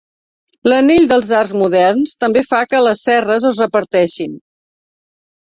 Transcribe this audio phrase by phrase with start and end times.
[0.71, 4.35] L'anell dels arcs moderns, també fa que les cerres es reparteixin.